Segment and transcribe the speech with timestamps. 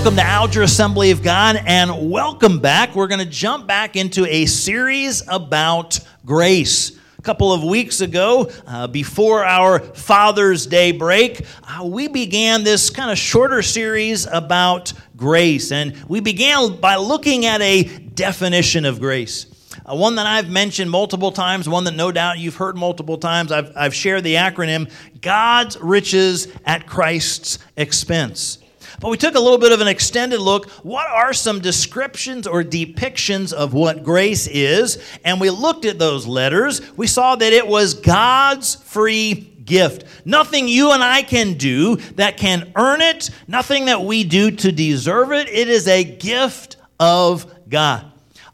[0.00, 2.94] welcome to Alger Assembly of God, and welcome back.
[2.94, 6.98] We're going to jump back into a series about grace.
[7.18, 12.88] A couple of weeks ago, uh, before our Father's Day break, uh, we began this
[12.88, 15.70] kind of shorter series about grace.
[15.70, 19.44] And we began by looking at a definition of grace.
[19.84, 23.52] Uh, one that I've mentioned multiple times, one that no doubt you've heard multiple times.
[23.52, 24.90] I've, I've shared the acronym
[25.20, 28.56] God's riches at Christ's expense.
[29.00, 30.68] But we took a little bit of an extended look.
[30.84, 35.02] What are some descriptions or depictions of what grace is?
[35.24, 36.82] And we looked at those letters.
[36.98, 40.04] We saw that it was God's free gift.
[40.26, 44.70] Nothing you and I can do that can earn it, nothing that we do to
[44.70, 45.48] deserve it.
[45.48, 48.04] It is a gift of God.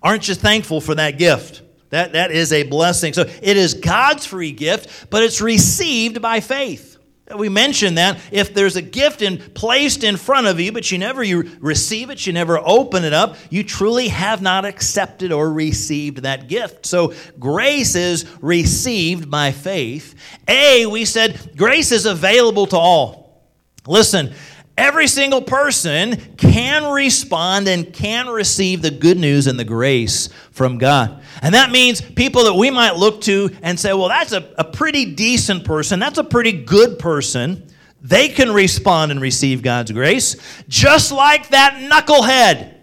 [0.00, 1.62] Aren't you thankful for that gift?
[1.90, 3.12] That, that is a blessing.
[3.14, 6.95] So it is God's free gift, but it's received by faith.
[7.34, 10.98] We mentioned that if there's a gift in, placed in front of you, but you
[10.98, 15.52] never you receive it, you never open it up, you truly have not accepted or
[15.52, 16.86] received that gift.
[16.86, 20.14] So grace is received by faith.
[20.46, 23.42] A, we said grace is available to all.
[23.88, 24.32] Listen,
[24.76, 30.76] Every single person can respond and can receive the good news and the grace from
[30.76, 31.22] God.
[31.40, 34.64] And that means people that we might look to and say, well, that's a, a
[34.64, 37.66] pretty decent person, that's a pretty good person.
[38.02, 40.36] They can respond and receive God's grace,
[40.68, 42.74] just like that knucklehead.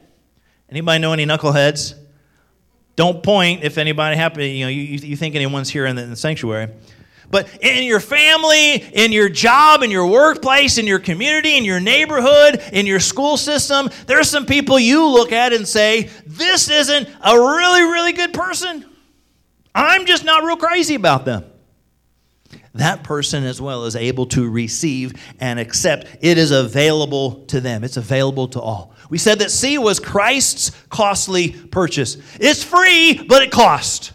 [0.69, 1.93] Anybody know any knuckleheads?
[2.95, 4.41] Don't point if anybody happen.
[4.41, 6.69] You know, you, you think anyone's here in the, in the sanctuary.
[7.33, 11.79] But in your family, in your job, in your workplace, in your community, in your
[11.79, 16.69] neighborhood, in your school system, there are some people you look at and say, This
[16.69, 18.85] isn't a really, really good person.
[19.73, 21.43] I'm just not real crazy about them.
[22.75, 26.05] That person as well is able to receive and accept.
[26.21, 28.93] It is available to them, it's available to all.
[29.09, 32.15] We said that C was Christ's costly purchase.
[32.39, 34.12] It's free, but it cost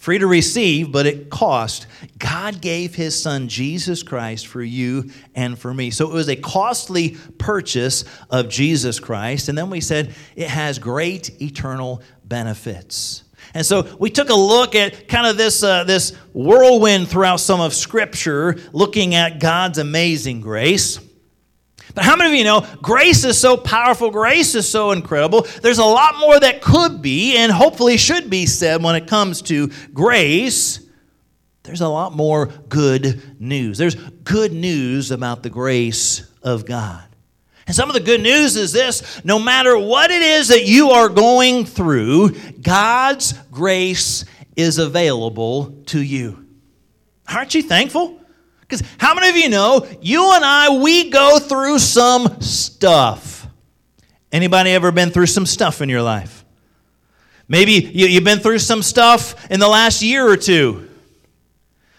[0.00, 1.86] free to receive, but it cost.
[2.18, 5.90] God gave his son Jesus Christ for you and for me.
[5.90, 9.50] So it was a costly purchase of Jesus Christ.
[9.50, 13.24] And then we said it has great eternal benefits.
[13.52, 17.60] And so we took a look at kind of this, uh, this whirlwind throughout some
[17.60, 20.98] of Scripture, looking at God's amazing grace.
[21.94, 25.46] But how many of you know grace is so powerful, grace is so incredible?
[25.62, 29.42] There's a lot more that could be and hopefully should be said when it comes
[29.42, 30.80] to grace.
[31.62, 33.78] There's a lot more good news.
[33.78, 37.04] There's good news about the grace of God.
[37.66, 40.90] And some of the good news is this no matter what it is that you
[40.90, 42.30] are going through,
[42.62, 44.24] God's grace
[44.56, 46.46] is available to you.
[47.28, 48.19] Aren't you thankful?
[48.70, 53.48] Because how many of you know you and I, we go through some stuff?
[54.30, 56.44] Anybody ever been through some stuff in your life?
[57.48, 60.86] Maybe you, you've been through some stuff in the last year or two.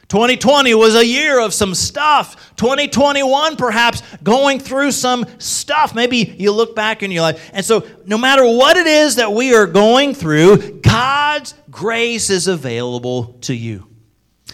[0.08, 2.54] 2020 was a year of some stuff.
[2.56, 5.94] 2021, perhaps, going through some stuff.
[5.94, 7.52] Maybe you look back in your life.
[7.54, 12.48] And so, no matter what it is that we are going through, God's grace is
[12.48, 13.91] available to you.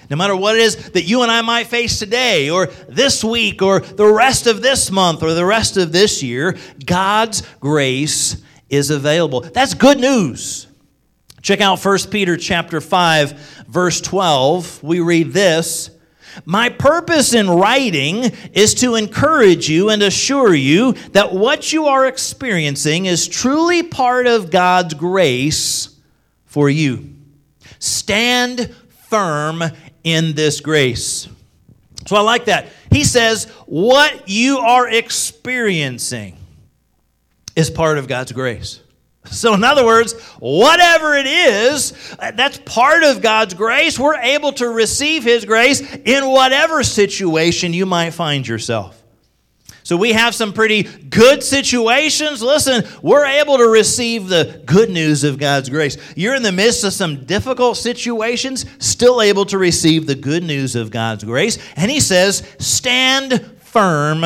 [0.10, 3.62] No matter what it is that you and I might face today, or this week,
[3.62, 8.90] or the rest of this month, or the rest of this year, God's grace is
[8.90, 9.42] available.
[9.42, 10.68] That's good news.
[11.42, 14.84] Check out 1 Peter chapter 5, verse 12.
[14.84, 15.92] We read this.
[16.46, 22.06] My purpose in writing is to encourage you and assure you that what you are
[22.06, 25.96] experiencing is truly part of God's grace
[26.46, 27.16] for you.
[27.80, 28.74] Stand
[29.10, 29.64] firm
[30.08, 31.28] in this grace.
[32.06, 32.68] So I like that.
[32.90, 36.38] He says, What you are experiencing
[37.58, 38.80] is part of God's grace.
[39.26, 44.00] So, in other words, whatever it is, that's part of God's grace.
[44.00, 49.04] We're able to receive His grace in whatever situation you might find yourself.
[49.88, 52.42] So we have some pretty good situations.
[52.44, 55.96] Listen, we're able to receive the good news of God's grace.
[56.14, 60.76] You're in the midst of some difficult situations, still able to receive the good news
[60.76, 61.58] of God's grace.
[61.78, 64.26] And he says, stand firm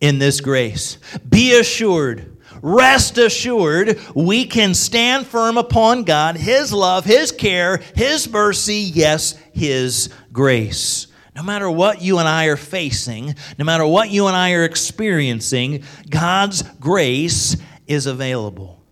[0.00, 0.98] in this grace.
[1.28, 2.36] Be assured.
[2.60, 9.38] Rest assured, we can stand firm upon God, His love, His care, His mercy, yes,
[9.52, 11.06] His grace.
[11.36, 14.64] No matter what you and I are facing, no matter what you and I are
[14.64, 18.82] experiencing, God's grace is available.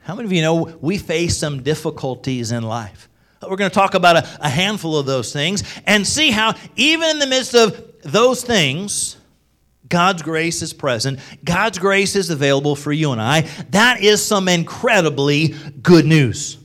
[0.00, 3.08] How many of you know we face some difficulties in life?
[3.42, 7.10] We're going to talk about a, a, handful of those things and see how, even
[7.10, 9.16] in the midst of those things,
[9.88, 11.20] God's grace is present.
[11.44, 13.42] God's grace is available for you and I.
[13.70, 16.58] That is some incredibly good news.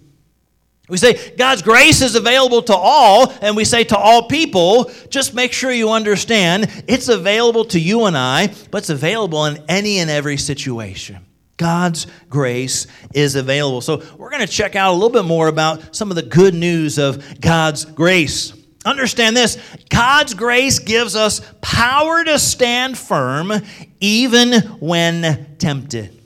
[0.91, 5.33] We say God's grace is available to all, and we say to all people, just
[5.33, 9.99] make sure you understand it's available to you and I, but it's available in any
[9.99, 11.19] and every situation.
[11.55, 13.79] God's grace is available.
[13.79, 16.53] So, we're going to check out a little bit more about some of the good
[16.53, 18.51] news of God's grace.
[18.83, 19.57] Understand this
[19.87, 23.53] God's grace gives us power to stand firm
[24.01, 26.21] even when tempted.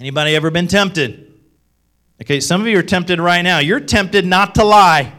[0.00, 1.31] Anybody ever been tempted?
[2.22, 3.58] Okay, some of you are tempted right now.
[3.58, 5.12] You're tempted not to lie.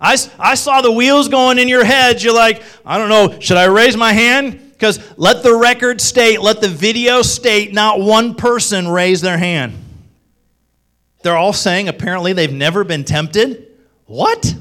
[0.00, 2.22] I, I saw the wheels going in your head.
[2.22, 4.58] You're like, I don't know, should I raise my hand?
[4.72, 9.74] Because let the record state, let the video state, not one person raised their hand.
[11.22, 13.76] They're all saying apparently they've never been tempted.
[14.06, 14.54] What?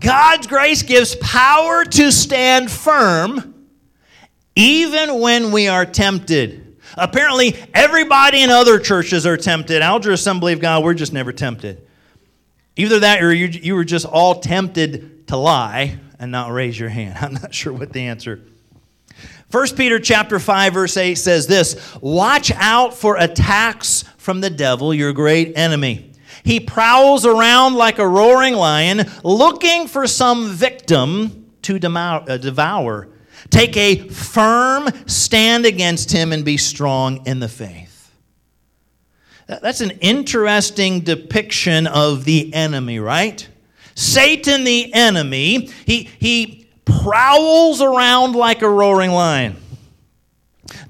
[0.00, 3.54] God's grace gives power to stand firm
[4.54, 6.67] even when we are tempted.
[6.96, 9.82] Apparently, everybody in other churches are tempted.
[9.82, 11.86] Alger Assembly of God, we're just never tempted.
[12.76, 16.88] Either that or you, you were just all tempted to lie and not raise your
[16.88, 17.18] hand.
[17.20, 18.42] I'm not sure what the answer
[19.50, 24.92] 1 Peter chapter 5 verse 8 says this, "Watch out for attacks from the devil,
[24.92, 26.12] your great enemy.
[26.44, 33.08] He prowls around like a roaring lion, looking for some victim to uh, devour.
[33.50, 38.12] Take a firm stand against him and be strong in the faith.
[39.46, 43.48] That's an interesting depiction of the enemy, right?
[43.94, 49.56] Satan, the enemy, he, he prowls around like a roaring lion.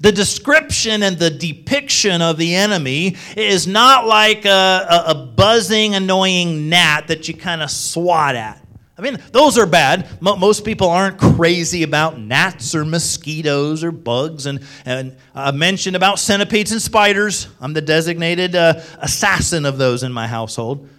[0.01, 4.49] The description and the depiction of the enemy is not like a,
[4.89, 8.63] a, a buzzing, annoying gnat that you kind of swat at.
[8.99, 10.21] I mean, those are bad.
[10.21, 14.45] Most people aren't crazy about gnats or mosquitoes or bugs.
[14.45, 17.47] And, and I mentioned about centipedes and spiders.
[17.61, 20.89] I'm the designated uh, assassin of those in my household.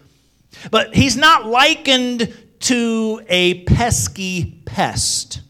[0.70, 5.42] But he's not likened to a pesky pest.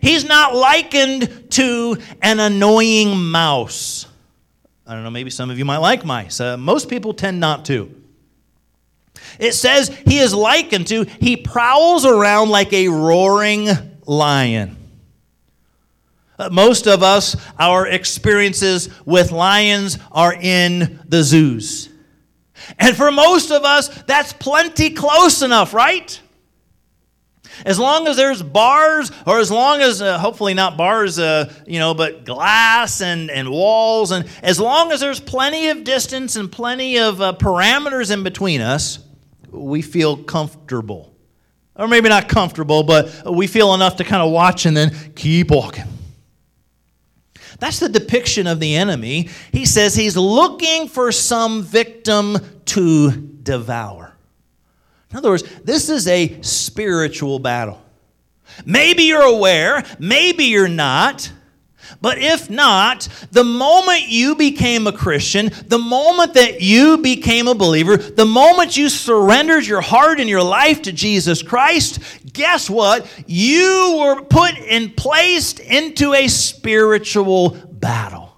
[0.00, 4.08] He's not likened to an annoying mouse.
[4.88, 6.40] I don't know, maybe some of you might like mice.
[6.40, 8.01] Uh, most people tend not to.
[9.38, 13.68] It says he is likened to, he prowls around like a roaring
[14.06, 14.76] lion.
[16.38, 21.88] Uh, most of us, our experiences with lions are in the zoos.
[22.78, 26.20] And for most of us, that's plenty close enough, right?
[27.64, 31.78] As long as there's bars, or as long as, uh, hopefully not bars, uh, you
[31.78, 36.50] know, but glass and, and walls, and as long as there's plenty of distance and
[36.50, 38.98] plenty of uh, parameters in between us,
[39.52, 41.14] we feel comfortable.
[41.76, 45.50] Or maybe not comfortable, but we feel enough to kind of watch and then keep
[45.50, 45.84] walking.
[47.58, 49.28] That's the depiction of the enemy.
[49.52, 54.16] He says he's looking for some victim to devour.
[55.10, 57.80] In other words, this is a spiritual battle.
[58.64, 61.30] Maybe you're aware, maybe you're not,
[62.00, 67.54] but if not, the moment you became a Christian, the moment that you became a
[67.54, 72.00] believer, the moment you surrendered your heart and your life to Jesus Christ,
[72.32, 73.06] guess what?
[73.26, 78.36] You were put and placed into a spiritual battle.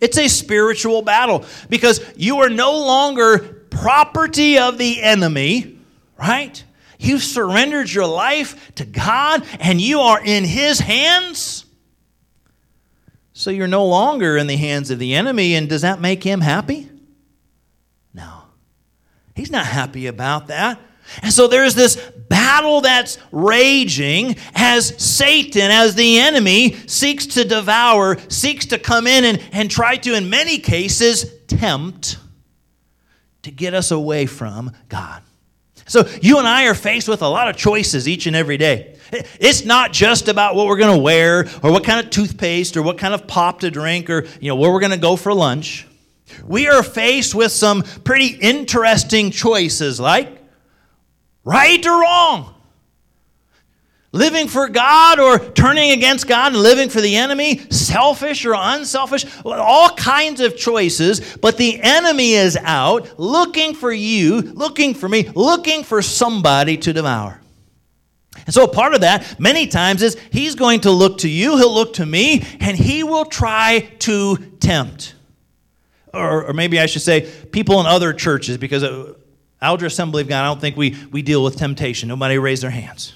[0.00, 3.38] It's a spiritual battle because you are no longer
[3.70, 5.78] property of the enemy,
[6.18, 6.62] right?
[6.98, 11.64] You've surrendered your life to God and you are in His hands.
[13.38, 16.40] So you're no longer in the hands of the enemy, and does that make him
[16.40, 16.90] happy?
[18.12, 18.42] No.
[19.36, 20.80] He's not happy about that.
[21.22, 21.94] And so there's this
[22.28, 29.24] battle that's raging as Satan, as the enemy, seeks to devour, seeks to come in
[29.24, 32.18] and, and try to, in many cases, tempt
[33.42, 35.22] to get us away from God.
[35.86, 38.97] So you and I are faced with a lot of choices each and every day.
[39.12, 42.82] It's not just about what we're going to wear or what kind of toothpaste or
[42.82, 45.32] what kind of pop to drink or you know where we're going to go for
[45.32, 45.86] lunch.
[46.44, 50.38] We are faced with some pretty interesting choices like
[51.44, 52.54] right or wrong.
[54.12, 59.26] Living for God or turning against God and living for the enemy, selfish or unselfish,
[59.44, 61.36] all kinds of choices.
[61.36, 66.92] But the enemy is out looking for you, looking for me, looking for somebody to
[66.94, 67.42] devour.
[68.46, 71.72] And so, part of that, many times, is he's going to look to you, he'll
[71.72, 75.14] look to me, and he will try to tempt.
[76.14, 79.14] Or, or maybe I should say, people in other churches, because uh,
[79.60, 82.08] Alger Assembly of God, I don't think we, we deal with temptation.
[82.08, 83.14] Nobody raised their hands.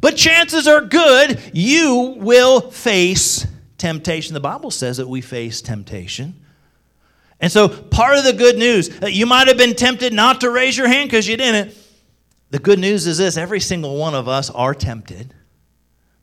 [0.00, 3.46] But chances are good you will face
[3.76, 4.34] temptation.
[4.34, 6.34] The Bible says that we face temptation.
[7.40, 10.50] And so, part of the good news, that you might have been tempted not to
[10.50, 11.76] raise your hand because you didn't.
[12.52, 15.32] The good news is this every single one of us are tempted.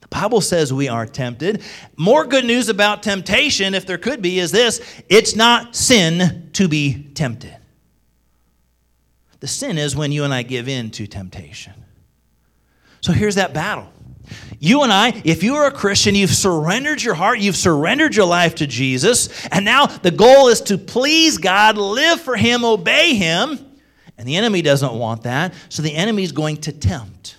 [0.02, 1.64] The Bible says we are tempted.
[1.98, 6.68] More good news about temptation, if there could be, is this it's not sin to
[6.68, 7.58] be tempted.
[9.40, 11.74] The sin is when you and I give in to temptation.
[13.02, 13.92] So here's that battle.
[14.60, 18.28] You and I, if you are a Christian, you've surrendered your heart, you've surrendered your
[18.28, 23.16] life to Jesus, and now the goal is to please God, live for Him, obey
[23.16, 23.66] Him.
[24.20, 27.38] And the enemy doesn't want that, so the enemy is going to tempt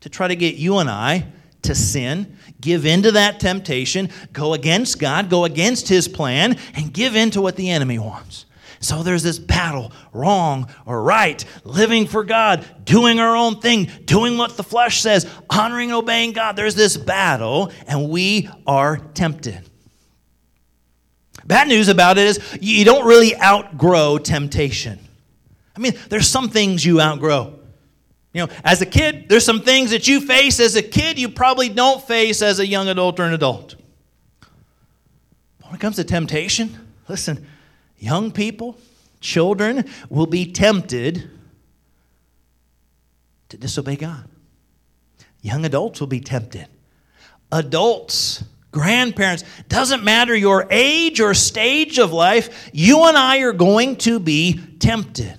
[0.00, 1.26] to try to get you and I
[1.62, 6.92] to sin, give in to that temptation, go against God, go against His plan, and
[6.92, 8.46] give in to what the enemy wants.
[8.80, 14.36] So there's this battle wrong or right, living for God, doing our own thing, doing
[14.36, 16.56] what the flesh says, honoring and obeying God.
[16.56, 19.60] There's this battle, and we are tempted.
[21.44, 24.98] Bad news about it is you don't really outgrow temptation.
[25.78, 27.56] I mean, there's some things you outgrow.
[28.32, 31.28] You know, as a kid, there's some things that you face as a kid you
[31.28, 33.76] probably don't face as a young adult or an adult.
[35.62, 36.76] When it comes to temptation,
[37.08, 37.46] listen,
[37.96, 38.76] young people,
[39.20, 41.30] children will be tempted
[43.50, 44.28] to disobey God.
[45.42, 46.66] Young adults will be tempted.
[47.52, 48.42] Adults,
[48.72, 54.18] grandparents, doesn't matter your age or stage of life, you and I are going to
[54.18, 55.38] be tempted.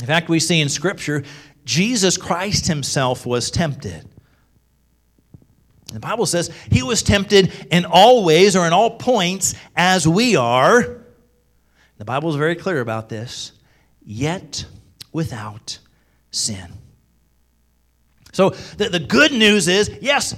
[0.00, 1.22] In fact, we see in Scripture,
[1.64, 4.08] Jesus Christ himself was tempted.
[5.92, 10.36] The Bible says he was tempted in all ways or in all points as we
[10.36, 11.00] are
[12.00, 13.52] the Bible is very clear about this,
[14.02, 14.64] yet
[15.12, 15.78] without
[16.30, 16.72] sin.
[18.32, 20.34] So the, the good news is yes,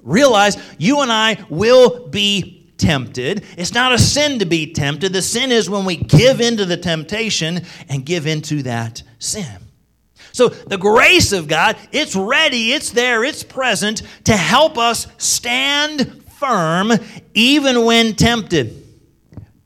[0.00, 3.44] realize you and I will be tempted.
[3.56, 5.12] It's not a sin to be tempted.
[5.12, 9.58] The sin is when we give into the temptation and give into that sin.
[10.32, 16.24] So the grace of God, it's ready, it's there, it's present to help us stand
[16.38, 16.92] firm
[17.34, 18.78] even when tempted.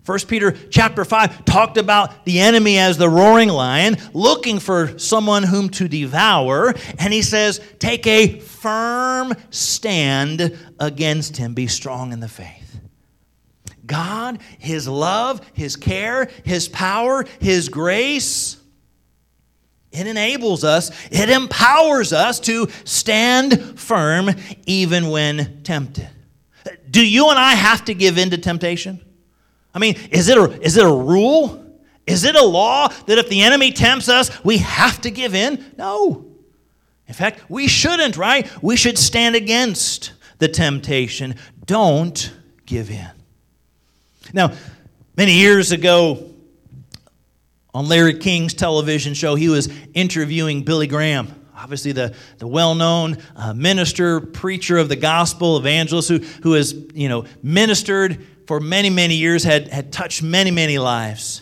[0.05, 5.43] 1 Peter chapter 5 talked about the enemy as the roaring lion, looking for someone
[5.43, 6.75] whom to devour.
[6.99, 11.55] And he says, Take a firm stand against him.
[11.55, 12.79] Be strong in the faith.
[13.87, 18.57] God, His love, His care, His power, His grace,
[19.93, 24.31] it enables us, it empowers us to stand firm
[24.67, 26.09] even when tempted.
[26.91, 29.01] Do you and I have to give in to temptation?
[29.75, 31.63] I mean, is it a, is it a rule?
[32.07, 35.65] Is it a law that if the enemy tempts us, we have to give in?
[35.77, 36.27] No.
[37.09, 38.51] In fact, we shouldn't, right?
[38.63, 41.37] We should stand against the temptation.
[41.65, 42.33] Don't
[42.65, 43.11] give in.
[44.37, 44.53] Now,
[45.17, 46.31] many years ago,
[47.73, 53.55] on Larry King's television show, he was interviewing Billy Graham obviously the, the well-known uh,
[53.55, 59.15] minister preacher of the gospel evangelist who, who has you know ministered for many, many
[59.15, 61.41] years had, had touched many, many lives.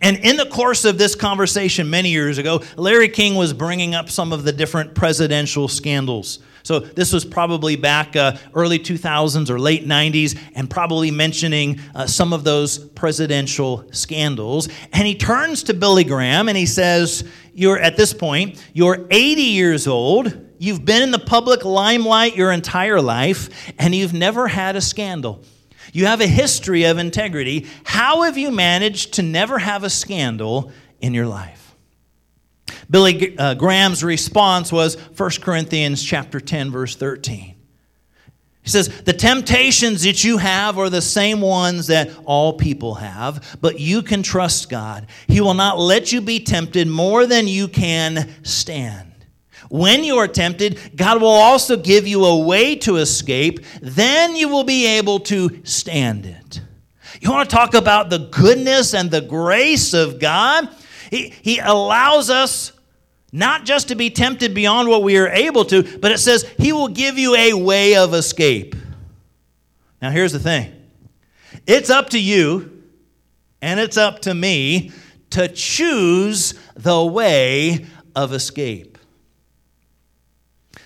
[0.00, 4.10] And in the course of this conversation many years ago, Larry King was bringing up
[4.10, 6.40] some of the different presidential scandals.
[6.62, 12.06] So this was probably back uh, early 2000s or late 90s, and probably mentioning uh,
[12.06, 14.68] some of those presidential scandals.
[14.92, 17.24] And he turns to Billy Graham and he says,
[17.54, 20.48] "You're at this point, you're 80 years old.
[20.58, 23.48] You've been in the public limelight your entire life,
[23.78, 25.42] and you've never had a scandal."
[25.92, 27.66] You have a history of integrity.
[27.84, 31.74] How have you managed to never have a scandal in your life?
[32.88, 37.54] Billy uh, Graham's response was 1 Corinthians chapter 10 verse 13.
[38.62, 43.58] He says, The temptations that you have are the same ones that all people have,
[43.60, 45.06] but you can trust God.
[45.28, 49.09] He will not let you be tempted more than you can stand.
[49.70, 53.60] When you are tempted, God will also give you a way to escape.
[53.80, 56.60] Then you will be able to stand it.
[57.20, 60.68] You want to talk about the goodness and the grace of God?
[61.10, 62.72] He, he allows us
[63.32, 66.72] not just to be tempted beyond what we are able to, but it says He
[66.72, 68.74] will give you a way of escape.
[70.02, 70.72] Now, here's the thing
[71.66, 72.82] it's up to you
[73.62, 74.90] and it's up to me
[75.30, 77.86] to choose the way
[78.16, 78.89] of escape.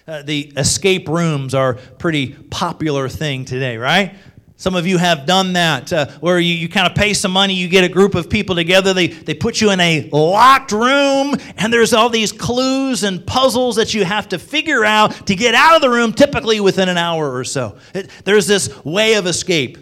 [0.07, 4.15] Uh, the escape rooms are pretty popular thing today, right?
[4.57, 7.55] Some of you have done that, uh, where you, you kind of pay some money,
[7.55, 11.35] you get a group of people together, they, they put you in a locked room,
[11.57, 15.55] and there's all these clues and puzzles that you have to figure out to get
[15.55, 17.79] out of the room, typically within an hour or so.
[17.95, 19.79] It, there's this way of escape.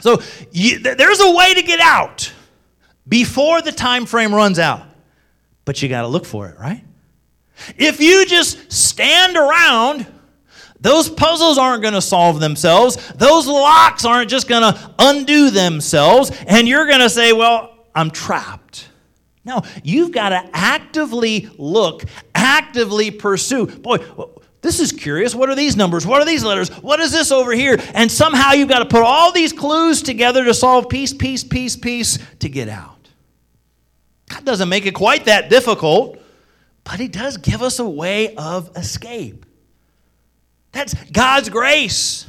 [0.00, 0.22] So
[0.52, 2.32] you, there's a way to get out
[3.08, 4.86] before the time frame runs out,
[5.64, 6.84] but you got to look for it, right?
[7.76, 10.06] If you just stand around,
[10.80, 12.96] those puzzles aren't going to solve themselves.
[13.12, 16.32] Those locks aren't just going to undo themselves.
[16.46, 18.88] And you're going to say, well, I'm trapped.
[19.44, 22.04] No, you've got to actively look,
[22.34, 23.66] actively pursue.
[23.66, 23.98] Boy,
[24.60, 25.34] this is curious.
[25.34, 26.06] What are these numbers?
[26.06, 26.68] What are these letters?
[26.80, 27.76] What is this over here?
[27.94, 31.76] And somehow you've got to put all these clues together to solve piece, piece, piece,
[31.76, 33.08] piece to get out.
[34.28, 36.18] God doesn't make it quite that difficult,
[36.84, 39.46] but He does give us a way of escape.
[40.72, 42.26] That's God's grace.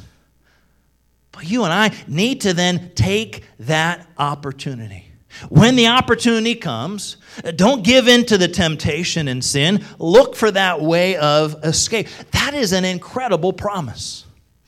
[1.32, 5.10] But you and I need to then take that opportunity.
[5.48, 7.16] When the opportunity comes,
[7.56, 9.84] don't give in to the temptation and sin.
[9.98, 12.06] Look for that way of escape.
[12.30, 14.26] That is an incredible promise.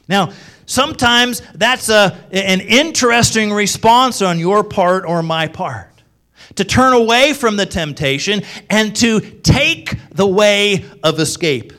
[0.08, 0.32] Now,
[0.66, 5.95] sometimes that's a, an interesting response on your part or my part
[6.54, 11.72] to turn away from the temptation and to take the way of escape.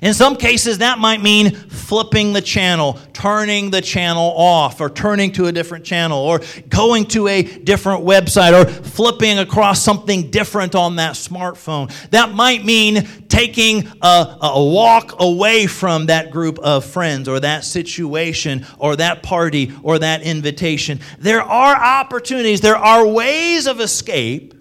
[0.00, 5.32] In some cases, that might mean flipping the channel, turning the channel off, or turning
[5.32, 10.74] to a different channel, or going to a different website, or flipping across something different
[10.74, 11.90] on that smartphone.
[12.10, 17.64] That might mean taking a, a walk away from that group of friends, or that
[17.64, 21.00] situation, or that party, or that invitation.
[21.18, 24.54] There are opportunities, there are ways of escape.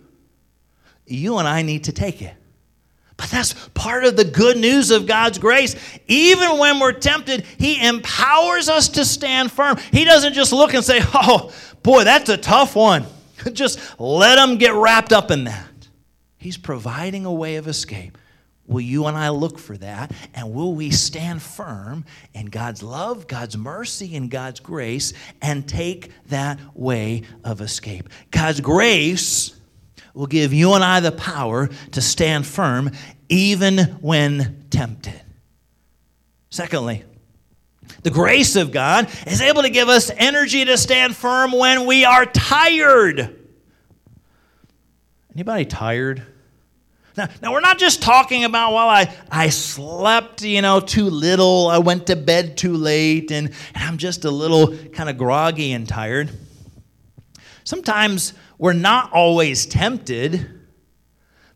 [1.06, 2.37] You and I need to take it.
[3.17, 5.75] But that's part of the good news of God's grace.
[6.07, 9.77] Even when we're tempted, He empowers us to stand firm.
[9.91, 13.06] He doesn't just look and say, oh, boy, that's a tough one.
[13.53, 15.67] just let them get wrapped up in that.
[16.38, 18.17] He's providing a way of escape.
[18.67, 20.12] Will you and I look for that?
[20.34, 26.12] And will we stand firm in God's love, God's mercy, and God's grace and take
[26.27, 28.10] that way of escape?
[28.30, 29.57] God's grace
[30.17, 32.89] will give you and I the power to stand firm
[33.30, 35.21] even when tempted.
[36.49, 37.03] Secondly,
[38.01, 42.03] the grace of God is able to give us energy to stand firm when we
[42.03, 43.36] are tired.
[45.36, 46.25] Anybody tired?
[47.15, 51.67] Now, now we're not just talking about, well, I, I slept, you know, too little,
[51.67, 55.73] I went to bed too late, and, and I'm just a little kind of groggy
[55.73, 56.32] and tired.
[57.63, 60.48] Sometimes we're not always tempted,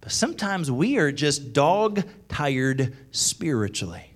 [0.02, 4.12] but sometimes we are just dog tired spiritually.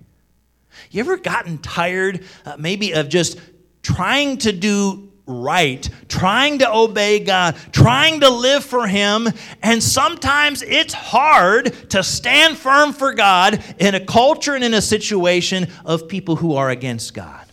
[0.90, 3.40] You ever gotten tired, uh, maybe, of just
[3.82, 9.28] trying to do right, trying to obey God, trying to live for Him,
[9.62, 14.82] and sometimes it's hard to stand firm for God in a culture and in a
[14.82, 17.44] situation of people who are against God.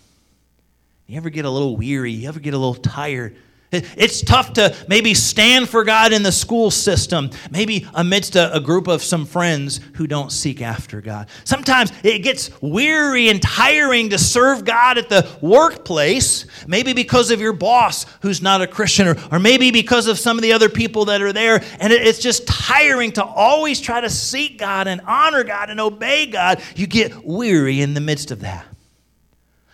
[1.08, 2.12] You ever get a little weary?
[2.12, 3.36] You ever get a little tired?
[3.74, 8.60] It's tough to maybe stand for God in the school system, maybe amidst a, a,
[8.60, 11.28] group of some friends who don't seek after God.
[11.44, 17.42] Sometimes it gets weary and tiring to serve God at the workplace, maybe because of
[17.42, 20.70] your boss who's not a Christian, or, or maybe because of some of the other
[20.70, 21.64] people that are there.
[21.80, 25.80] And it, it's just tiring to always try to seek God and honor God and
[25.80, 26.62] obey God.
[26.76, 28.66] You get weary in the midst of that.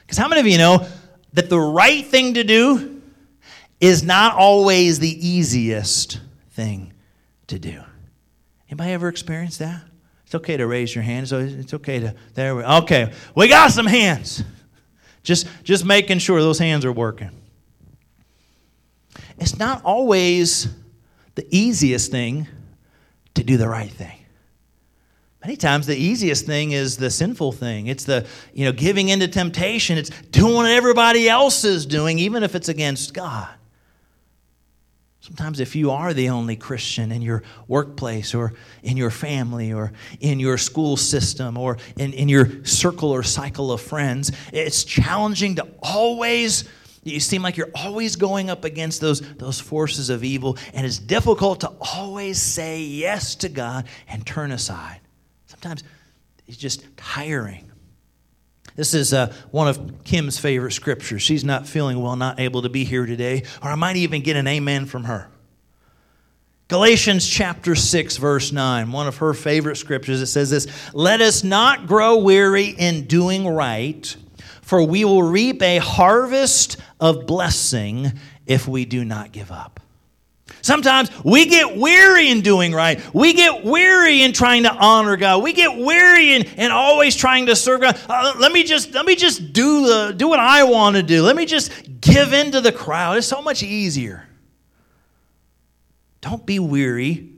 [0.02, 0.88] Because how many of you know
[1.34, 2.99] that the right thing to do?
[3.80, 6.20] Is not always the easiest
[6.52, 6.94] thing
[7.48, 7.82] to do.
[8.70, 9.82] Anybody ever experienced that?
[10.26, 11.28] It's okay to raise your hand.
[11.28, 12.56] So it's okay to there.
[12.56, 14.44] We, okay, we got some hands.
[15.24, 17.32] Just just making sure those hands are working.
[19.40, 20.68] It's not always
[21.36, 22.48] the easiest thing
[23.34, 24.18] to do the right thing.
[25.42, 27.88] Many times the easiest thing is the sinful thing.
[27.88, 29.98] It's the, you know, giving into temptation.
[29.98, 33.50] It's doing what everybody else is doing, even if it's against God.
[35.30, 39.92] Sometimes, if you are the only Christian in your workplace or in your family or
[40.20, 45.54] in your school system or in, in your circle or cycle of friends, it's challenging
[45.58, 46.68] to always,
[47.04, 50.98] you seem like you're always going up against those, those forces of evil, and it's
[50.98, 55.00] difficult to always say yes to God and turn aside.
[55.46, 55.84] Sometimes
[56.48, 57.69] it's just tiring.
[58.76, 61.22] This is uh, one of Kim's favorite scriptures.
[61.22, 64.36] She's not feeling well, not able to be here today, or I might even get
[64.36, 65.30] an amen from her.
[66.70, 71.44] Galatians chapter 6, verse 9, one of her favorite scriptures, it says this Let us
[71.44, 74.16] not grow weary in doing right,
[74.62, 78.12] for we will reap a harvest of blessing
[78.46, 79.80] if we do not give up.
[80.62, 83.02] Sometimes we get weary in doing right.
[83.14, 85.44] We get weary in trying to honor God.
[85.44, 88.00] We get weary in, in always trying to serve God.
[88.08, 91.24] Uh, let me just let me just do the do what I want to do.
[91.24, 93.18] Let me just give in to the crowd.
[93.18, 94.28] It's so much easier.
[96.22, 97.30] Don't be weary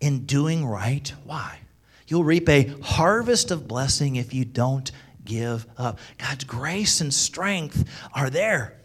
[0.00, 1.12] in doing right.
[1.24, 1.58] Why?
[2.06, 4.90] You'll reap a harvest of blessing if you don't
[5.24, 5.98] give up.
[6.18, 8.79] God's grace and strength are there.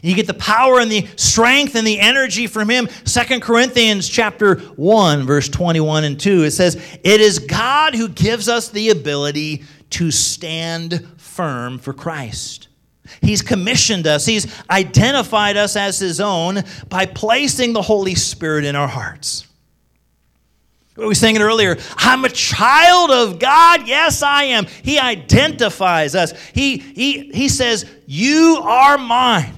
[0.00, 2.88] You get the power and the strength and the energy from him.
[3.04, 8.48] Second Corinthians chapter 1 verse 21 and 2 it says, "It is God who gives
[8.48, 12.68] us the ability to stand firm for Christ."
[13.20, 14.26] He's commissioned us.
[14.26, 19.46] He's identified us as his own by placing the Holy Spirit in our hearts.
[20.96, 21.78] We were saying it earlier.
[21.96, 23.88] I'm a child of God.
[23.88, 24.66] Yes, I am.
[24.66, 26.32] He identifies us.
[26.52, 29.54] He, he, he says, You are mine.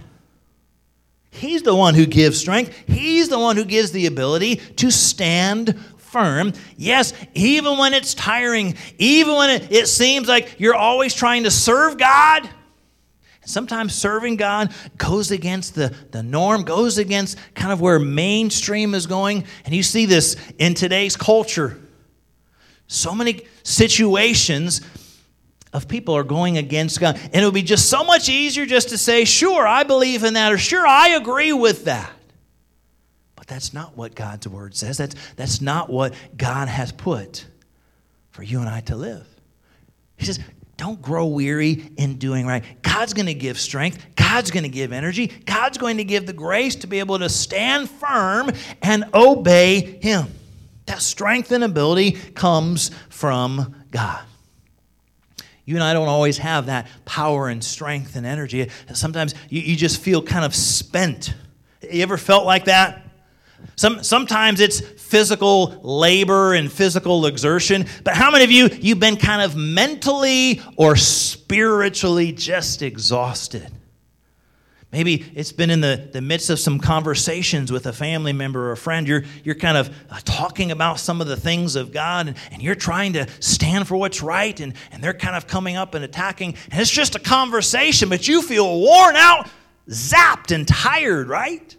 [1.35, 2.75] He's the one who gives strength.
[2.87, 6.53] He's the one who gives the ability to stand firm.
[6.77, 11.51] Yes, even when it's tiring, even when it, it seems like you're always trying to
[11.51, 12.49] serve God.
[13.45, 19.07] Sometimes serving God goes against the, the norm, goes against kind of where mainstream is
[19.07, 19.45] going.
[19.65, 21.79] And you see this in today's culture.
[22.87, 24.83] So many situations
[25.75, 27.21] of people are going against God.
[27.33, 30.35] And it would be just so much easier just to say, sure, I believe in
[30.35, 32.11] that, or sure, I agree with that.
[33.35, 34.97] But that's not what God's word says.
[34.97, 37.45] That's, that's not what God has put
[38.31, 39.27] for you and I to live.
[40.17, 40.39] He says,
[40.77, 42.65] don't grow weary in doing right.
[42.83, 44.05] God's going to give strength.
[44.15, 45.27] God's going to give energy.
[45.27, 50.29] God's going to give the grace to be able to stand firm and obey Him.
[50.87, 54.23] That strength and ability comes from God.
[55.65, 58.71] You and I don't always have that power and strength and energy.
[58.93, 61.35] Sometimes you, you just feel kind of spent.
[61.83, 63.03] You ever felt like that?
[63.77, 69.17] Some, sometimes it's physical labor and physical exertion, but how many of you, you've been
[69.17, 73.71] kind of mentally or spiritually just exhausted?
[74.95, 78.71] Maybe it's been in the, the midst of some conversations with a family member or
[78.71, 79.09] a friend.
[79.09, 82.63] You're, you're kind of uh, talking about some of the things of God and, and
[82.63, 86.05] you're trying to stand for what's right, and, and they're kind of coming up and
[86.05, 86.55] attacking.
[86.71, 89.49] And it's just a conversation, but you feel worn out,
[89.89, 91.77] zapped, and tired, right?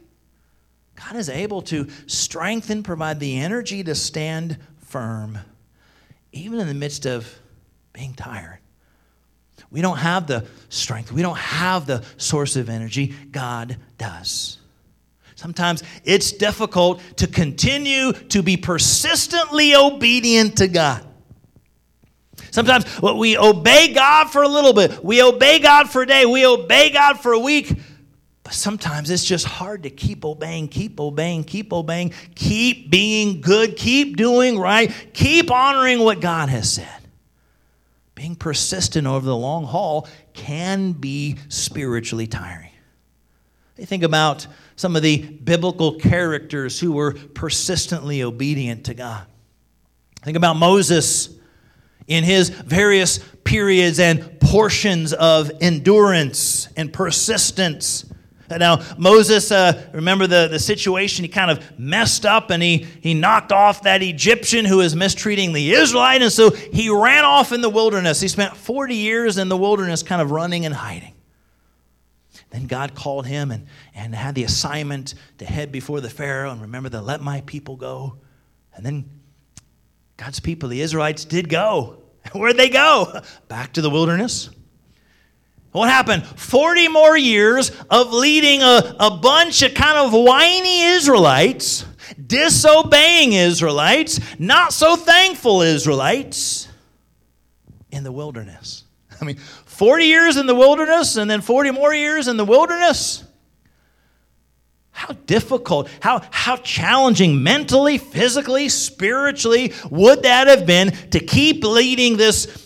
[0.95, 5.37] God is able to strengthen, provide the energy to stand firm,
[6.33, 7.33] even in the midst of
[7.93, 8.59] being tired.
[9.75, 13.13] We don't have the strength, we don't have the source of energy.
[13.29, 14.57] God does.
[15.35, 21.05] Sometimes it's difficult to continue to be persistently obedient to God.
[22.51, 26.25] Sometimes well, we obey God for a little bit, we obey God for a day,
[26.25, 27.77] we obey God for a week.
[28.43, 33.75] But sometimes it's just hard to keep obeying, keep obeying, keep obeying, keep being good,
[33.75, 37.04] keep doing right, keep honoring what God has said
[38.15, 42.71] being persistent over the long haul can be spiritually tiring.
[43.75, 44.47] They think about
[44.77, 49.25] some of the biblical characters who were persistently obedient to God.
[50.23, 51.29] Think about Moses
[52.07, 58.05] in his various periods and portions of endurance and persistence
[58.49, 61.23] now, Moses, uh, remember the, the situation?
[61.23, 65.51] He kind of messed up and he, he knocked off that Egyptian who was mistreating
[65.51, 66.21] the Israelite.
[66.21, 68.21] And so he ran off in the wilderness.
[68.21, 71.13] He spent 40 years in the wilderness, kind of running and hiding.
[72.51, 76.61] Then God called him and, and had the assignment to head before the Pharaoh and
[76.61, 78.17] remember to let my people go.
[78.75, 79.09] And then
[80.17, 82.01] God's people, the Israelites, did go.
[82.33, 83.19] Where'd they go?
[83.47, 84.49] Back to the wilderness.
[85.75, 86.25] What happened?
[86.25, 91.85] 40 more years of leading a, a bunch of kind of whiny Israelites,
[92.25, 96.69] disobeying Israelites, not so thankful Israelites
[97.91, 98.85] in the wilderness.
[99.19, 103.25] I mean, 40 years in the wilderness and then 40 more years in the wilderness.
[104.91, 112.15] How difficult, how, how challenging mentally, physically, spiritually would that have been to keep leading
[112.15, 112.64] this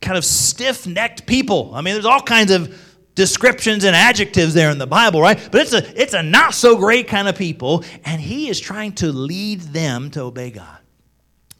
[0.00, 1.72] kind of stiff necked people.
[1.74, 2.74] I mean, there's all kinds of
[3.14, 5.36] descriptions and adjectives there in the Bible, right?
[5.50, 8.92] But it's a, it's a not so great kind of people, and he is trying
[8.94, 10.76] to lead them to obey God.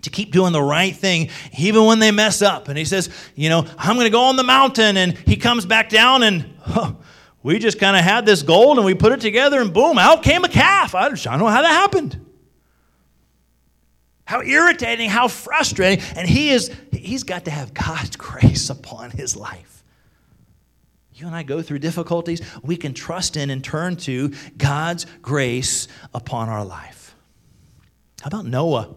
[0.03, 2.69] To keep doing the right thing, even when they mess up.
[2.69, 4.97] And he says, You know, I'm going to go on the mountain.
[4.97, 6.93] And he comes back down, and huh,
[7.43, 10.23] we just kind of had this gold and we put it together, and boom, out
[10.23, 10.95] came a calf.
[10.95, 12.28] I don't know how that happened.
[14.29, 16.05] How irritating, how frustrating.
[16.15, 19.83] And he is he's got to have God's grace upon his life.
[21.15, 25.89] you and I go through difficulties, we can trust in and turn to God's grace
[26.13, 27.17] upon our life.
[28.21, 28.95] How about Noah?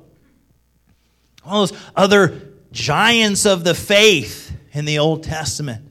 [1.46, 2.42] All those other
[2.74, 5.90] giants of the faith in the Old Testament.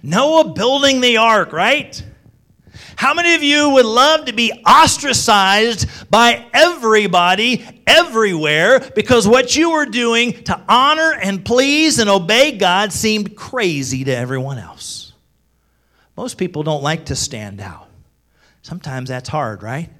[0.00, 2.00] Noah building the ark, right?
[2.96, 9.72] How many of you would love to be ostracized by everybody everywhere because what you
[9.72, 15.12] were doing to honor and please and obey God seemed crazy to everyone else?
[16.16, 17.88] Most people don't like to stand out.
[18.62, 19.90] Sometimes that's hard, right?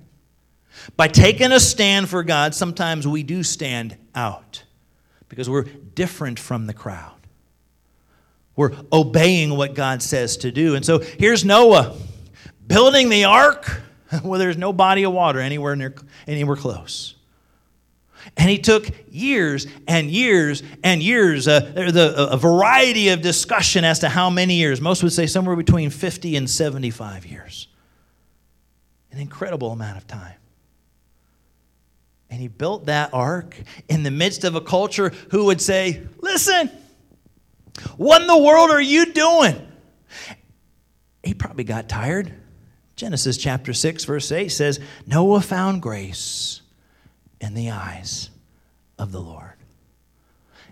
[0.97, 4.65] By taking a stand for God, sometimes we do stand out
[5.29, 7.13] because we're different from the crowd.
[8.57, 10.75] We're obeying what God says to do.
[10.75, 11.97] And so here's Noah
[12.67, 13.83] building the ark
[14.23, 15.95] where there's no body of water anywhere near
[16.27, 17.15] anywhere close.
[18.37, 24.01] And he took years and years and years, uh, the, a variety of discussion as
[24.01, 24.81] to how many years.
[24.81, 27.69] Most would say somewhere between 50 and 75 years.
[29.13, 30.35] An incredible amount of time.
[32.29, 33.57] And he built that ark
[33.89, 36.71] in the midst of a culture who would say, Listen,
[37.97, 39.55] what in the world are you doing?
[41.23, 42.33] He probably got tired.
[42.97, 46.63] Genesis chapter 6, verse 8 says, Noah found grace
[47.41, 48.31] in the eyes
[48.99, 49.53] of the Lord.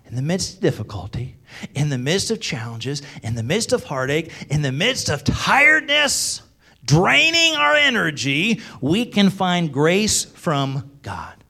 [0.06, 1.36] In the midst of difficulty,
[1.74, 6.42] in the midst of challenges, in the midst of heartache, in the midst of tiredness,
[6.84, 11.43] draining our energy, we can find grace from God.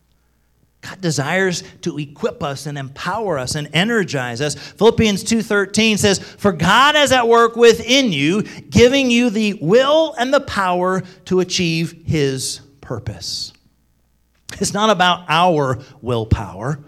[0.84, 4.54] God desires to equip us and empower us and energize us.
[4.54, 10.32] Philippians 2:13 says, "For God is at work within you, giving you the will and
[10.32, 13.52] the power to achieve his purpose."
[14.60, 16.78] It's not about our willpower.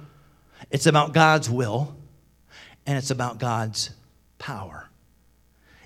[0.71, 1.97] It's about God's will
[2.87, 3.91] and it's about God's
[4.39, 4.86] power.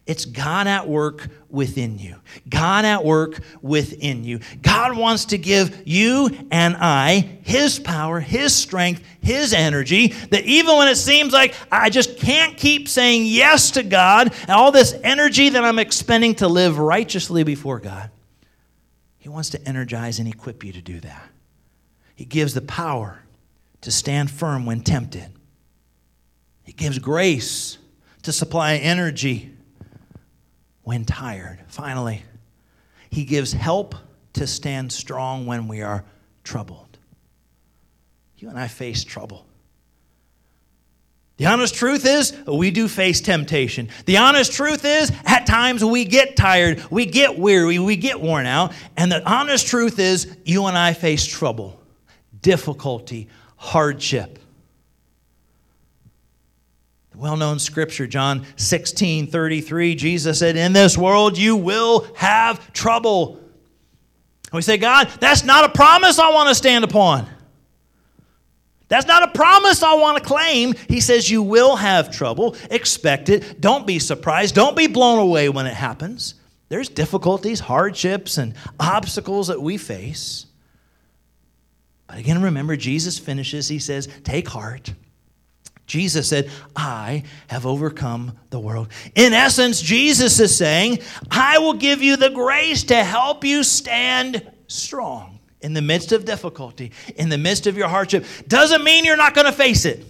[0.07, 2.17] It's God at work within you.
[2.49, 4.41] God at work within you.
[4.63, 10.77] God wants to give you and I His power, His strength, His energy, that even
[10.77, 14.95] when it seems like I just can't keep saying yes to God and all this
[15.05, 18.11] energy that I'm expending to live righteously before God,
[19.19, 21.31] He wants to energize and equip you to do that.
[22.17, 23.23] He gives the power
[23.83, 25.31] to stand firm when tempted,
[26.65, 27.79] He gives grace
[28.23, 29.55] to supply energy
[30.91, 31.61] when tired.
[31.69, 32.21] Finally,
[33.11, 33.95] he gives help
[34.33, 36.05] to stand strong when we are
[36.43, 36.99] troubled.
[38.39, 39.47] You and I face trouble.
[41.37, 43.89] The honest truth is, we do face temptation.
[44.07, 48.47] The honest truth is, at times we get tired, we get weary, we get worn
[48.47, 48.73] out.
[48.97, 51.81] And the honest truth is, you and I face trouble,
[52.43, 54.40] difficulty, hardship
[57.21, 63.37] well known scripture, John 16 33, Jesus said, In this world you will have trouble.
[63.37, 67.29] And we say, God, that's not a promise I want to stand upon.
[68.89, 70.75] That's not a promise I want to claim.
[70.89, 72.57] He says, You will have trouble.
[72.71, 73.61] Expect it.
[73.61, 74.55] Don't be surprised.
[74.55, 76.37] Don't be blown away when it happens.
[76.71, 80.47] There's difficulties, hardships, and obstacles that we face.
[82.07, 84.95] But again, remember, Jesus finishes, He says, Take heart.
[85.91, 88.91] Jesus said, I have overcome the world.
[89.17, 91.01] In essence, Jesus is saying,
[91.33, 96.25] I will give you the grace to help you stand strong in the midst of
[96.25, 98.25] difficulty, in the midst of your hardship.
[98.47, 100.07] Doesn't mean you're not going to face it,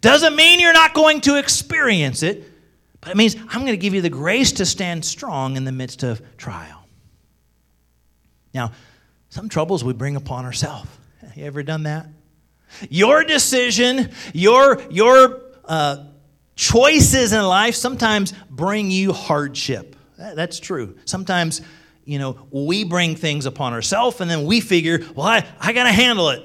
[0.00, 2.44] doesn't mean you're not going to experience it,
[3.00, 5.72] but it means I'm going to give you the grace to stand strong in the
[5.72, 6.86] midst of trial.
[8.54, 8.70] Now,
[9.28, 10.88] some troubles we bring upon ourselves.
[11.34, 12.06] You ever done that?
[12.90, 16.04] Your decision, your, your uh,
[16.56, 19.96] choices in life sometimes bring you hardship.
[20.16, 20.96] That's true.
[21.04, 21.60] Sometimes,
[22.04, 25.84] you know, we bring things upon ourselves and then we figure, well, I, I got
[25.84, 26.44] to handle it.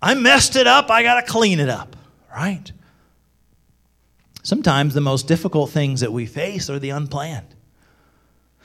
[0.00, 0.90] I messed it up.
[0.90, 1.96] I got to clean it up,
[2.34, 2.70] right?
[4.42, 7.54] Sometimes the most difficult things that we face are the unplanned.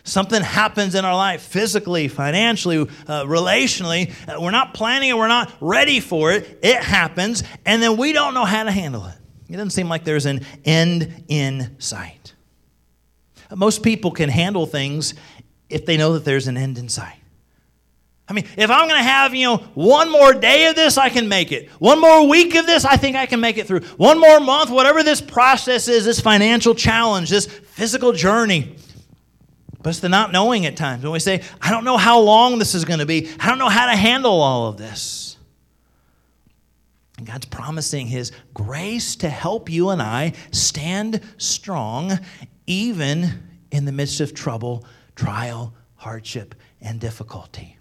[0.07, 4.13] Something happens in our life, physically, financially, uh, relationally.
[4.29, 6.59] Uh, we're not planning it, we're not ready for it.
[6.61, 9.15] It happens, and then we don't know how to handle it.
[9.49, 12.35] It doesn't seem like there's an end in sight.
[13.55, 15.15] Most people can handle things
[15.69, 17.17] if they know that there's an end in sight.
[18.27, 21.09] I mean, if I'm going to have, you know, one more day of this, I
[21.09, 21.69] can make it.
[21.79, 23.81] One more week of this, I think I can make it through.
[23.97, 28.75] One more month, whatever this process is, this financial challenge, this physical journey,
[29.85, 32.57] but it's the not knowing at times when we say, I don't know how long
[32.57, 35.37] this is going to be, I don't know how to handle all of this.
[37.19, 42.17] And God's promising His grace to help you and I stand strong
[42.65, 44.83] even in the midst of trouble,
[45.15, 47.74] trial, hardship, and difficulty.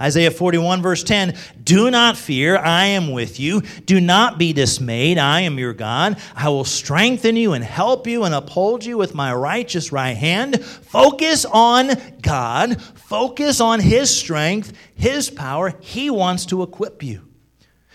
[0.00, 3.60] Isaiah 41, verse 10 Do not fear, I am with you.
[3.86, 6.18] Do not be dismayed, I am your God.
[6.34, 10.64] I will strengthen you and help you and uphold you with my righteous right hand.
[10.64, 11.90] Focus on
[12.22, 15.74] God, focus on His strength, His power.
[15.80, 17.28] He wants to equip you.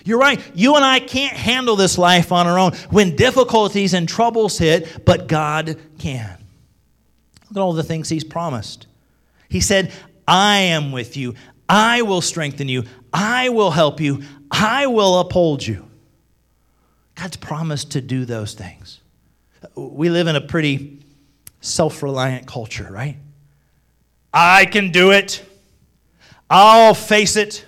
[0.05, 4.07] You're right, you and I can't handle this life on our own when difficulties and
[4.07, 6.37] troubles hit, but God can.
[7.49, 8.87] Look at all the things He's promised.
[9.49, 9.91] He said,
[10.27, 11.33] I am with you.
[11.69, 12.85] I will strengthen you.
[13.13, 14.23] I will help you.
[14.49, 15.87] I will uphold you.
[17.15, 18.99] God's promised to do those things.
[19.75, 20.99] We live in a pretty
[21.61, 23.17] self reliant culture, right?
[24.33, 25.45] I can do it.
[26.49, 27.65] I'll face it.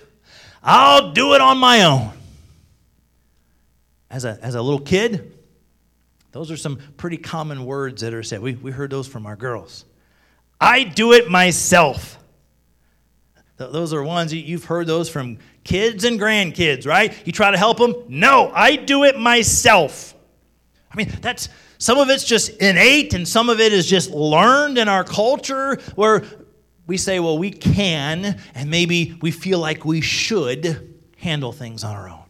[0.62, 2.12] I'll do it on my own.
[4.10, 5.32] As a, as a little kid,
[6.32, 8.40] those are some pretty common words that are said.
[8.40, 9.84] We, we heard those from our girls.
[10.60, 12.18] I do it myself.
[13.70, 17.14] Those are ones you've heard those from kids and grandkids, right?
[17.26, 17.94] You try to help them.
[18.08, 20.14] No, I do it myself.
[20.90, 21.48] I mean, that's
[21.78, 25.76] some of it's just innate and some of it is just learned in our culture
[25.94, 26.24] where
[26.86, 31.94] we say, well, we can, and maybe we feel like we should handle things on
[31.94, 32.24] our own.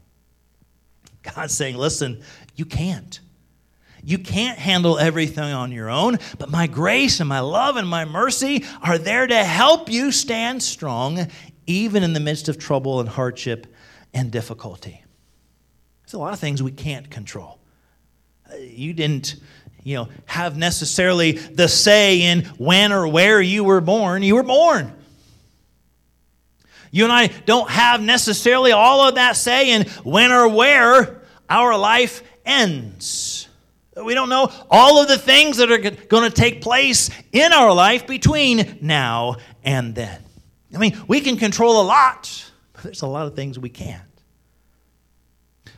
[1.23, 2.23] God's saying, listen,
[2.57, 3.21] you can't.
[4.05, 8.05] You can't handle everything on your own, but my grace and my love and my
[8.05, 11.29] mercy are there to help you stand strong
[11.67, 13.67] even in the midst of trouble and hardship
[14.13, 15.05] and difficulty.
[16.03, 17.61] There's a lot of things we can't control.
[18.53, 19.37] Uh, you didn't,
[19.85, 24.23] you know, have necessarily the say in when or where you were born.
[24.23, 24.93] You were born.
[26.91, 31.79] You and I don't have necessarily all of that say in when or where our
[31.79, 33.49] life ends.
[33.95, 37.75] We don't know all of the things that are going to take place in our
[37.75, 40.23] life between now and then.
[40.75, 44.03] I mean, we can control a lot, but there's a lot of things we can't.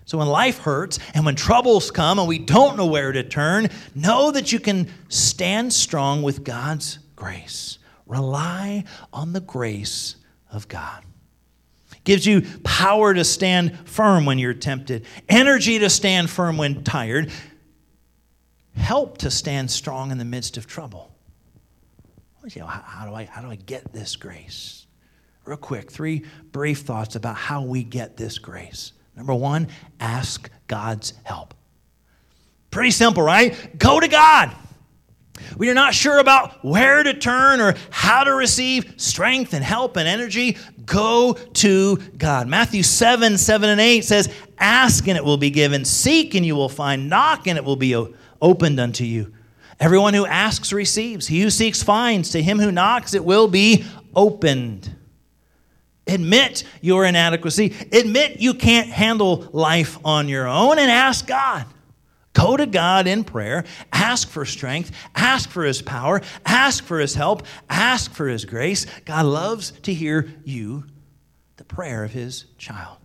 [0.05, 3.69] So when life hurts and when troubles come and we don't know where to turn,
[3.95, 7.79] know that you can stand strong with God's grace.
[8.07, 10.17] Rely on the grace
[10.53, 11.03] of God.
[12.05, 17.33] Gives you power to stand firm when you're tempted, energy to stand firm when tired
[18.77, 21.15] help to stand strong in the midst of trouble.
[22.53, 24.87] You know, how, how, do I, how do I get this grace?
[25.47, 28.93] Real quick, three brief thoughts about how we get this grace.
[29.17, 29.69] Number one,
[30.01, 31.55] ask God's help.
[32.71, 33.79] Pretty simple, right?
[33.79, 34.55] Go to God.
[35.57, 39.97] We are not sure about where to turn or how to receive strength and help
[39.97, 40.59] and energy.
[40.85, 42.47] Go to God.
[42.47, 46.57] Matthew 7 7 and 8 says, Ask and it will be given, seek and you
[46.57, 49.33] will find, knock and it will be opened opened unto you.
[49.81, 51.27] Everyone who asks receives.
[51.27, 52.31] He who seeks finds.
[52.31, 54.95] To him who knocks, it will be opened.
[56.07, 57.75] Admit your inadequacy.
[57.93, 61.67] Admit you can't handle life on your own and ask God.
[62.35, 63.65] Go to God in prayer.
[63.93, 64.91] Ask for strength.
[65.15, 66.21] Ask for His power.
[66.45, 67.45] Ask for His help.
[67.71, 68.87] Ask for His grace.
[69.05, 70.85] God loves to hear you,
[71.57, 72.99] the prayer of His child.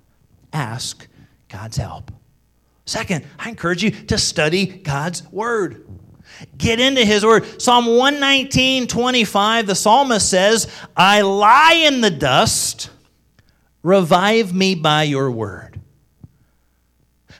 [0.51, 1.07] Ask
[1.47, 2.11] God's help.
[2.89, 5.85] Second, I encourage you to study God's word.
[6.57, 7.61] Get into his word.
[7.61, 12.89] Psalm 119, 25, the psalmist says, I lie in the dust,
[13.83, 15.79] revive me by your word.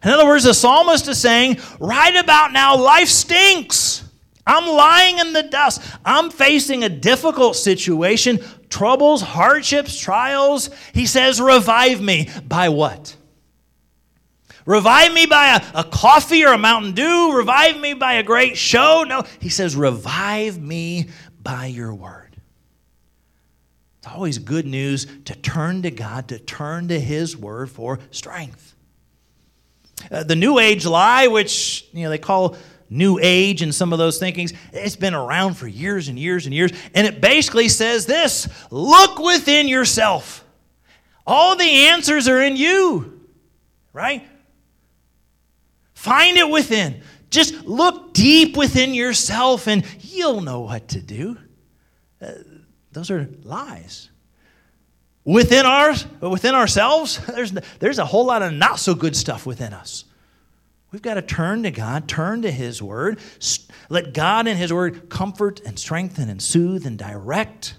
[0.04, 4.08] In other words, the psalmist is saying, right about now, life stinks.
[4.46, 5.82] I'm lying in the dust.
[6.06, 8.38] I'm facing a difficult situation,
[8.70, 10.70] troubles, hardships, trials.
[10.94, 12.30] He says, revive me.
[12.48, 13.16] By what?
[14.66, 17.34] Revive me by a, a coffee or a Mountain Dew.
[17.34, 19.04] Revive me by a great show.
[19.08, 21.10] No, he says, revive me
[21.42, 22.36] by your word.
[24.00, 28.76] It's always good news to turn to God, to turn to his word for strength.
[30.10, 32.56] Uh, the New Age lie, which you know they call
[32.90, 36.56] New Age and some of those thinkings, it's been around for years and years and
[36.56, 36.72] years.
[36.96, 40.44] And it basically says this look within yourself.
[41.28, 43.22] All the answers are in you,
[43.94, 44.26] right?
[46.00, 47.02] Find it within.
[47.30, 51.38] Just look deep within yourself and you'll know what to do.
[52.22, 52.36] Uh,
[52.94, 54.10] those are lies.
[55.26, 59.74] Within ours, within ourselves, there's, there's a whole lot of not so good stuff within
[59.74, 60.06] us.
[60.94, 63.20] We've got to turn to God, turn to His Word.
[63.90, 67.76] Let God and His Word comfort and strengthen and soothe and direct.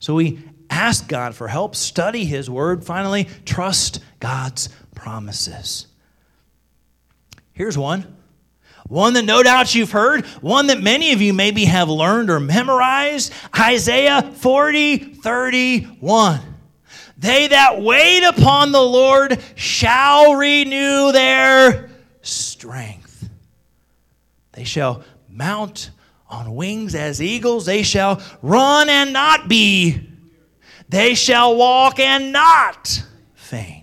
[0.00, 5.86] So we ask God for help, study His Word, finally, trust God's promises.
[7.52, 8.16] Here's one
[8.88, 12.38] one that no doubt you've heard, one that many of you maybe have learned or
[12.38, 16.40] memorized Isaiah 40 31.
[17.16, 21.88] They that wait upon the Lord shall renew their
[22.20, 23.30] strength.
[24.52, 25.90] They shall mount
[26.28, 27.64] on wings as eagles.
[27.64, 30.06] They shall run and not be.
[30.88, 33.02] They shall walk and not
[33.34, 33.81] faint.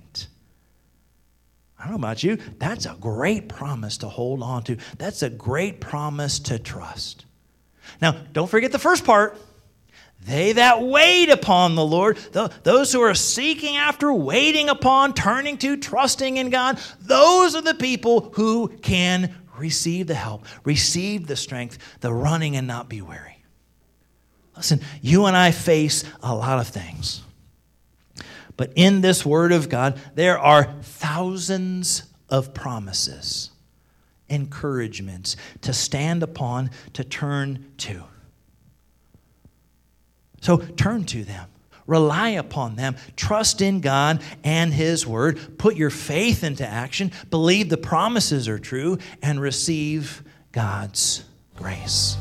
[1.79, 2.37] I don't know about you.
[2.57, 4.77] That's a great promise to hold on to.
[4.97, 7.25] That's a great promise to trust.
[8.01, 9.37] Now, don't forget the first part.
[10.21, 12.17] They that wait upon the Lord,
[12.63, 17.73] those who are seeking after, waiting upon, turning to, trusting in God, those are the
[17.73, 23.41] people who can receive the help, receive the strength, the running and not be weary.
[24.57, 27.21] Listen, you and I face a lot of things.
[28.59, 33.51] But in this Word of God, there are thousands of promises,
[34.27, 38.03] encouragements to stand upon, to turn to.
[40.41, 41.47] So turn to them.
[41.87, 42.97] Rely upon them.
[43.15, 45.57] Trust in God and His Word.
[45.57, 47.13] Put your faith into action.
[47.29, 51.23] Believe the promises are true and receive God's
[51.55, 52.17] grace.